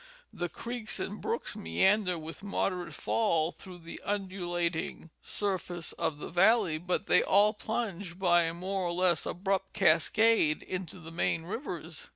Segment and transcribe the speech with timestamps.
[0.33, 5.67] The creeks and brooks meander with moderate fall through the undulating sur Round cibout Ashemlle.
[5.69, 9.73] 295 face of the valley, but they all plunge by a more or less abrupt
[9.73, 12.09] cascade into the main rivers.